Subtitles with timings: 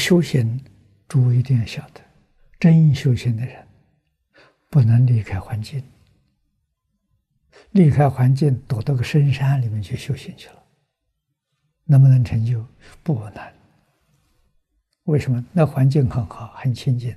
[0.00, 0.58] 修行，
[1.06, 2.00] 诸位一定要晓得，
[2.58, 3.68] 真修行的人
[4.70, 5.84] 不能离开环境，
[7.72, 10.62] 离开环境躲到个深山里面去修行去了，
[11.84, 12.66] 能不能成就？
[13.02, 13.52] 不难。
[15.04, 15.44] 为什么？
[15.52, 17.14] 那环境很好，很清净，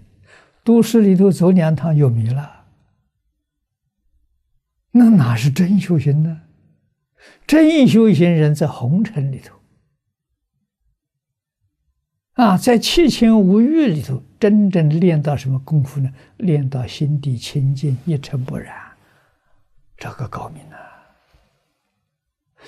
[0.63, 2.65] 都市里头走两趟又迷了，
[4.91, 6.41] 那哪是真修行呢？
[7.47, 9.57] 真修行人在红尘里头。
[12.44, 16.12] 啊，在七情五欲里头，真正练到什么功夫呢？
[16.36, 18.98] 练到心地清净，一尘不染，
[19.95, 20.77] 这个高明啊！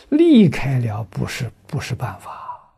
[0.08, 2.72] 离开了不是不是办法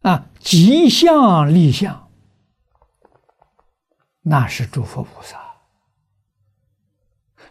[0.00, 0.26] 啊！
[0.40, 2.10] 即相立相，
[4.22, 5.38] 那是诸佛菩萨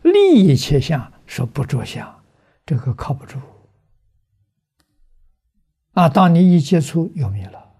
[0.02, 2.17] 立一切相，说不着相。
[2.68, 3.40] 这个靠不住
[5.94, 6.10] 啊！
[6.10, 7.74] 当你一接触，有没有了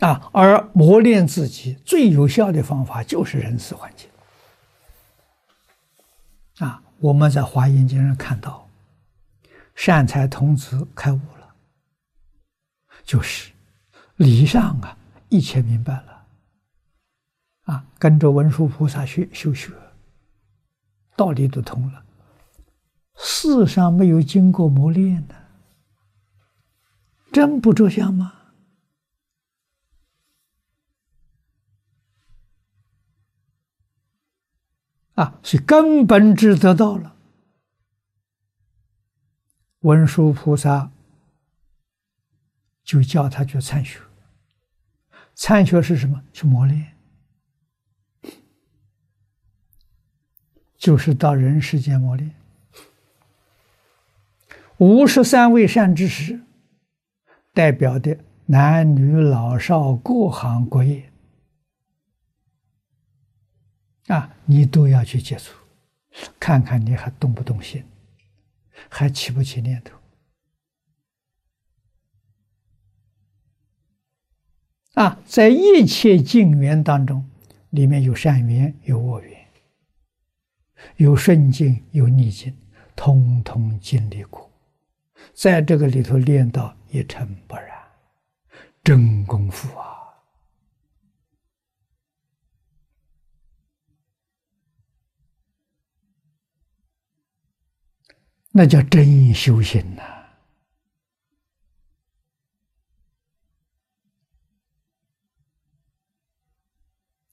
[0.00, 0.30] 啊！
[0.34, 4.10] 而磨练自己最有效的方法，就是人事环境
[6.58, 6.82] 啊！
[6.98, 8.68] 我们在《华严经》上看到，
[9.74, 11.54] 善财童子开悟了，
[13.04, 13.50] 就是
[14.16, 14.98] 理上啊，
[15.30, 16.11] 一切明白了。
[17.72, 19.72] 啊，跟着文殊菩萨去修学，
[21.16, 22.04] 道理都通了。
[23.16, 25.34] 世上没有经过磨练的，
[27.32, 28.34] 真不着相吗？
[35.14, 37.16] 啊，所以根本智得到了。
[39.80, 40.90] 文殊菩萨
[42.84, 43.98] 就叫他去参学，
[45.34, 46.22] 参学是什么？
[46.34, 46.94] 去磨练。
[50.82, 52.34] 就是到人世间磨练，
[54.78, 56.40] 五十三位善知识，
[57.52, 61.08] 代表的男女老少各行各业，
[64.08, 65.54] 啊，你都要去接触，
[66.40, 67.84] 看看你还动不动心，
[68.88, 69.96] 还起不起念头，
[74.94, 77.24] 啊，在一切境缘当中，
[77.70, 79.41] 里面有善缘，有恶缘。
[80.96, 82.56] 有顺境，有逆境，
[82.94, 84.50] 通通经历过，
[85.32, 87.66] 在这个里头练到一尘不染，
[88.84, 89.88] 真功夫啊！
[98.54, 100.02] 那叫真修行呐！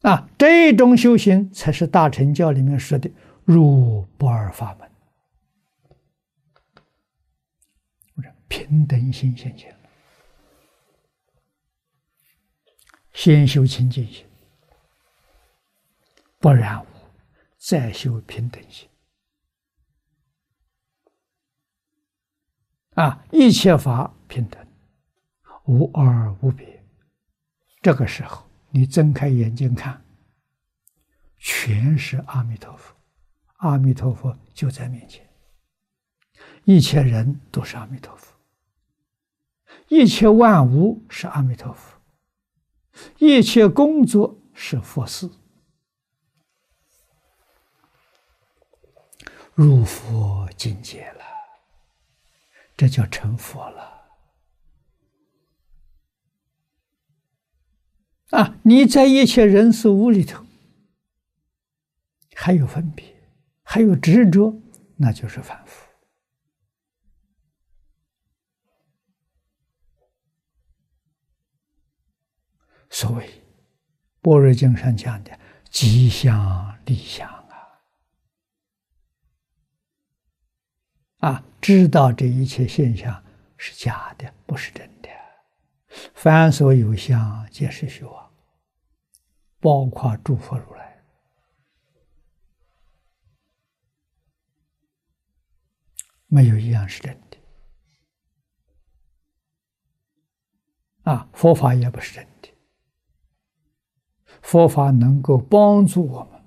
[0.01, 3.11] 啊，这种修行才是大乘教里面说的。
[3.51, 4.87] 入不二法门，
[8.47, 9.75] 平等心现前。
[13.11, 14.23] 先修清净心，
[16.37, 16.87] 不染污，
[17.57, 18.87] 再修平等心。
[22.91, 24.63] 啊，一切法平等，
[25.65, 26.85] 无二无别。
[27.81, 30.05] 这个时候，你睁开眼睛看，
[31.39, 32.95] 全是阿弥陀佛。
[33.59, 35.29] 阿弥陀佛就在面前，
[36.63, 38.33] 一切人都是阿弥陀佛，
[39.89, 41.99] 一切万物是阿弥陀佛，
[43.17, 45.29] 一切工作是佛事，
[49.55, 51.25] 入佛境界了，
[52.77, 53.99] 这叫成佛了。
[58.29, 60.45] 啊，你在一切人事物里头
[62.35, 63.18] 还有分别。
[63.71, 64.59] 还有执着，
[64.95, 65.87] 那就是反复。
[72.89, 73.27] 所谓
[74.21, 77.29] 《般若经》上讲的“即相立相”
[81.19, 83.23] 啊，啊，知道这一切现象
[83.55, 85.09] 是假的，不是真的。
[86.15, 88.33] 凡所有相，皆是虚妄，
[89.59, 90.78] 包括诸佛如来。
[96.29, 97.37] 没有一样是真的，
[101.11, 102.49] 啊，佛法也不是真的。
[104.41, 106.41] 佛法能够帮助我们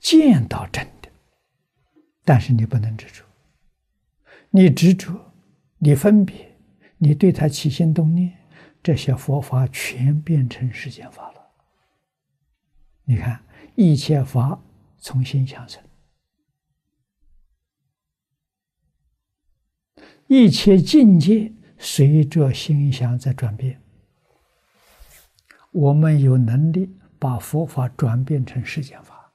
[0.00, 1.10] 见到真的，
[2.24, 3.24] 但是你不能执着，
[4.50, 5.32] 你执着，
[5.78, 6.58] 你分别，
[6.96, 8.36] 你对它起心动念，
[8.82, 11.40] 这些佛法全变成世间法了。
[13.04, 13.44] 你看，
[13.76, 14.58] 一切法
[14.98, 15.82] 从心想生，
[20.32, 23.80] 一切境界随着心想在转变。
[25.72, 29.32] 我们有能力把佛法转变成世间法，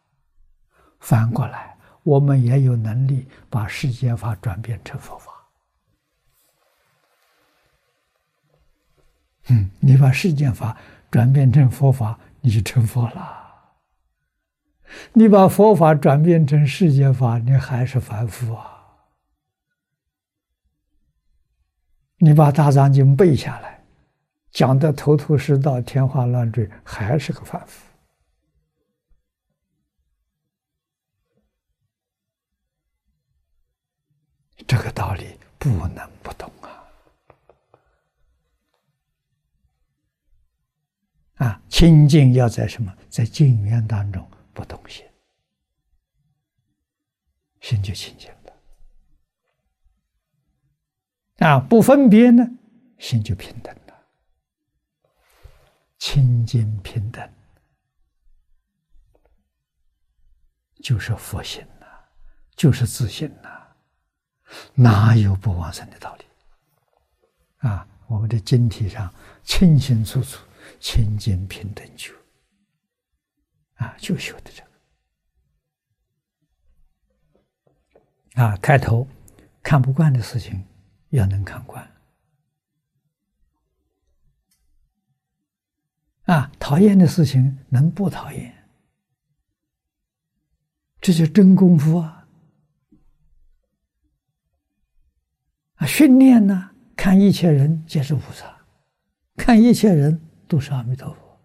[1.02, 5.34] 反过来，我们也有能力把世间法转变成佛法。
[9.50, 10.78] 嗯，你把世间法
[11.12, 13.44] 转变成佛法，你就成佛了。
[15.12, 18.72] 你把佛法转变成世间法，你还是凡夫啊。
[22.26, 23.80] 你把大藏经背下来，
[24.50, 27.86] 讲的头头是道、天花乱坠，还是个凡夫。
[34.66, 36.90] 这个道理不能不懂啊！
[41.36, 42.92] 啊，清净要在什么？
[43.08, 45.06] 在静缘当中不动心，
[47.62, 48.45] 心就清净了。
[51.38, 52.50] 啊，不分别呢，
[52.98, 53.94] 心就平等了。
[55.98, 57.30] 清净平等，
[60.82, 61.86] 就是佛性呐，
[62.56, 63.76] 就是自信呐，
[64.74, 66.24] 哪有不往生的道理？
[67.68, 70.40] 啊，我们的经体上清清楚楚。
[70.80, 72.12] 清净平等觉，
[73.76, 74.70] 啊，就修的这个。
[78.44, 79.08] 啊，开头
[79.62, 80.66] 看不惯的事情，
[81.16, 81.92] 要能看惯。
[86.24, 88.68] 啊，讨厌的事情能不讨厌，
[91.02, 92.28] 这就真功夫啊！
[95.76, 98.66] 啊，训练呢，看一切人皆是菩萨，
[99.36, 100.22] 看一切人。
[100.48, 101.40] 都是阿弥陀佛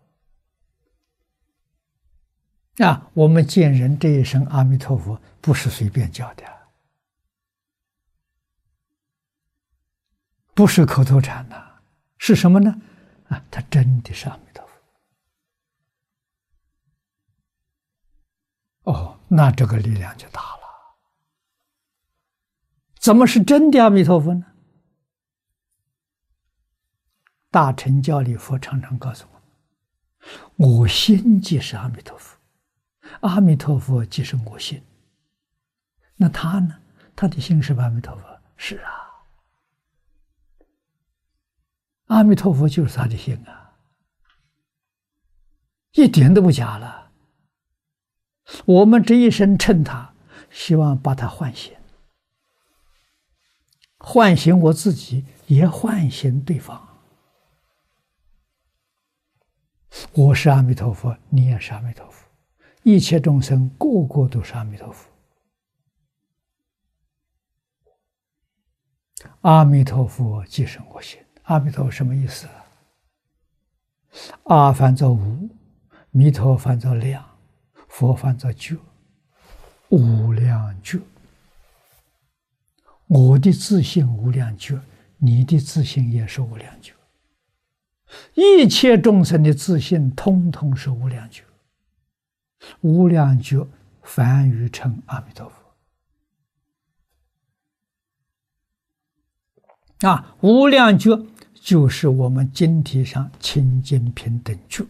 [2.85, 3.11] 啊！
[3.15, 6.45] 我们见人这一声阿弥陀佛，不是随便叫的，
[10.61, 11.81] 不是口头禅呐，
[12.19, 12.83] 是什么呢？
[13.31, 14.75] 啊，他真的是阿弥陀佛。
[18.93, 20.61] 哦，那这个力量就大了。
[22.99, 24.45] 怎么是真的阿弥陀佛呢？
[27.51, 29.41] 大乘教里佛常常告诉我
[30.83, 32.37] ：“我心即是阿弥陀佛，
[33.23, 34.85] 阿弥陀佛即是我心。”
[36.17, 36.79] 那他呢？
[37.17, 38.39] 他的心是阿弥陀佛？
[38.59, 39.00] 是啊，
[42.11, 43.79] 阿弥陀佛就是他的心啊，
[45.93, 47.13] 一点都不假了。
[48.67, 50.13] 我们这一生称他，
[50.51, 51.73] 希望把他唤醒，
[53.99, 56.89] 唤醒我自己，也唤醒对方。
[60.13, 62.29] 我是阿弥陀佛，你也是阿弥陀佛，
[62.83, 65.09] 一切众生个个都是阿弥陀佛。
[69.43, 71.21] 阿弥陀佛即是我心。
[71.51, 72.47] 阿弥陀佛什么意思？
[74.45, 75.51] 阿翻作无，
[76.13, 77.29] 弥陀翻作量，
[77.89, 78.77] 佛翻作觉，
[79.89, 81.01] 无量觉。
[83.09, 84.81] 我的自信无量觉，
[85.19, 86.93] 你的自信也是无量觉。
[88.35, 91.43] 一切众生的自信，通通是无量觉。
[92.83, 93.67] 无量觉
[94.03, 95.57] 梵语称阿弥陀佛。
[100.09, 101.11] 啊，无量觉
[101.61, 104.85] 就是我们经体上清净平等觉。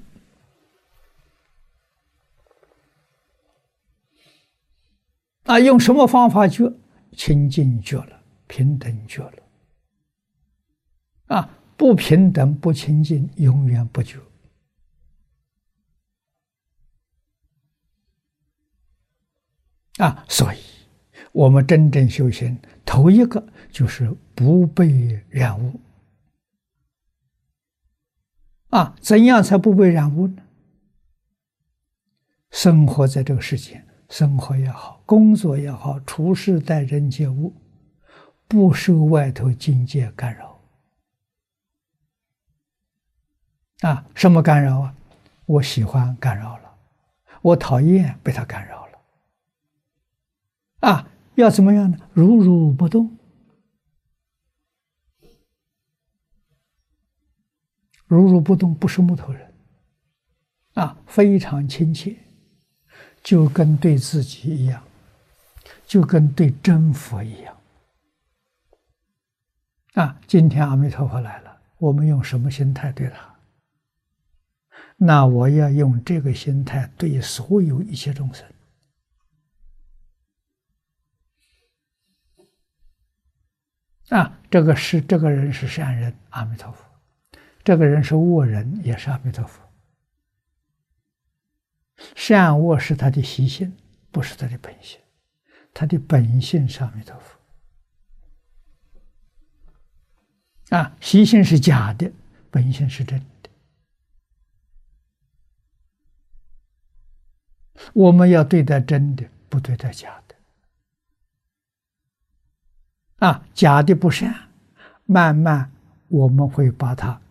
[5.45, 6.73] 啊，用什么方法觉？
[7.13, 9.43] 清净觉了，平等觉了。
[11.27, 11.57] 啊。
[11.77, 14.19] 不平等、不清净，永远不觉。
[19.97, 20.59] 啊，所以，
[21.33, 25.81] 我们真正修行，头一个就是不被染污。
[28.71, 30.43] 啊，怎样才不被染污呢？
[32.51, 37.55] 生活在这个世界，生活也好，工作也好，处事待人接物，
[38.49, 40.61] 不受外头境界干扰。
[43.81, 44.95] 啊，什么干扰啊？
[45.47, 46.75] 我喜欢干扰了，
[47.43, 48.99] 我讨厌被他干扰了。
[50.81, 51.99] 啊，要怎么样呢？
[52.13, 53.17] 如如不动，
[58.11, 59.55] 如如不动，不是木头人。
[60.75, 62.17] 啊，非常亲切，
[63.23, 64.83] 就跟对自己一样，
[65.87, 67.57] 就跟对真佛一样。
[69.95, 73.33] 啊，今天阿弥陀佛来了，我们用什么心态对他？
[74.97, 78.45] 那我要用这个心态对所有一切众生。
[84.09, 86.85] 啊，这个是这个人是善人，阿弥陀佛；
[87.71, 89.63] 这个人是恶人，也是阿弥陀佛。
[92.17, 93.73] 善恶是他的习性，
[94.11, 94.99] 不是他的本性。
[95.73, 97.39] 他的本性是阿弥陀佛。
[100.77, 102.11] 啊，习性是假的，
[102.51, 103.51] 本性是真的。
[107.93, 110.35] 我们要对待真的，不对待假的。
[113.29, 114.49] 啊，假的不善，
[115.05, 115.71] 慢慢
[116.09, 117.23] 我们会把它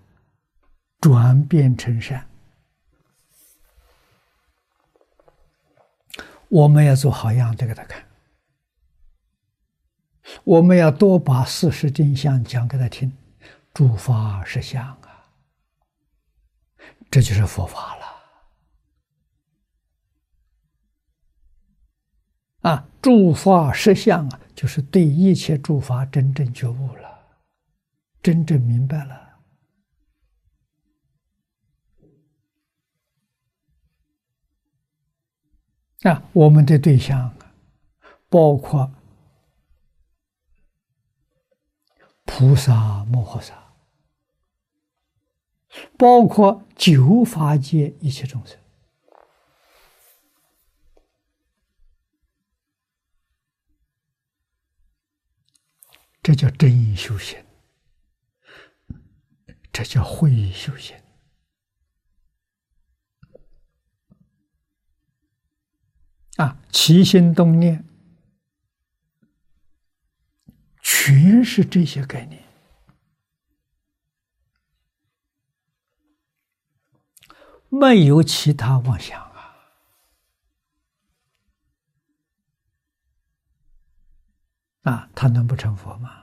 [1.00, 2.28] 转变成善。
[6.50, 8.04] 我们要做好样子给他看，
[10.44, 13.16] 我们要多把事实真相讲给他听，
[13.74, 15.30] 诸法实相啊，
[17.12, 18.06] 这就是佛法了。
[22.62, 24.40] 啊，诸法实相啊。
[24.60, 27.40] 就是对一切诸法真正觉悟了，
[28.22, 29.29] 真正明白了。
[36.04, 37.36] 啊，我们的对象
[38.30, 38.94] 包括
[42.24, 43.74] 菩萨摩诃萨，
[45.98, 48.58] 包括九法界一切众生。
[56.22, 57.44] 这叫真修行，
[59.74, 60.99] 这叫慧修行
[66.40, 66.58] 啊！
[66.72, 67.84] 起心动念，
[70.82, 72.42] 全是这些概念，
[77.68, 79.20] 没有其他妄想。
[84.84, 86.16] 啊，他能不成佛吗？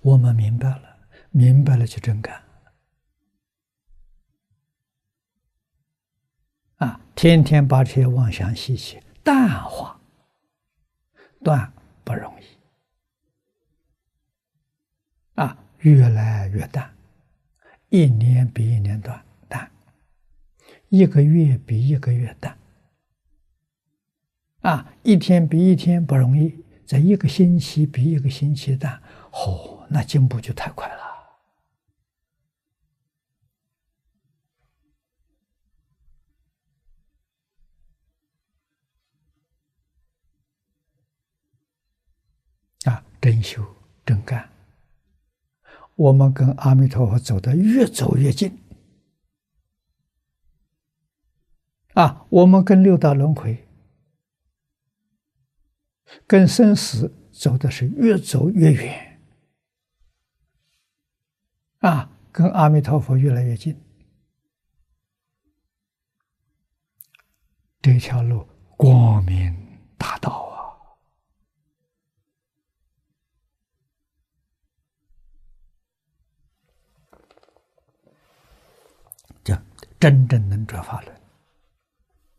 [0.00, 0.95] 我们明白了，
[1.36, 2.42] 明白了就真干。
[6.76, 10.00] 啊，天天把这些妄想习气淡化，
[11.44, 11.70] 断
[12.04, 12.44] 不容易。
[15.34, 16.96] 啊，越来越淡，
[17.90, 19.22] 一年比一年短。
[20.88, 22.56] 一个月比一个月淡，
[24.60, 29.02] 啊，一天比一天不容易，在一个星期比一个星期淡，
[29.32, 31.05] 哦，那进步就太快了。
[43.26, 43.60] 真修
[44.04, 44.48] 真干，
[45.96, 48.56] 我们跟阿弥陀佛走得越走越近。
[51.94, 53.66] 啊，我们跟六道轮回、
[56.24, 59.20] 跟生死走的是越走越远，
[61.78, 63.76] 啊，跟阿弥陀佛越来越近，
[67.82, 69.52] 这条路光明
[69.98, 70.56] 大道啊，
[79.42, 79.58] 这
[80.06, 81.15] 真正能转法轮。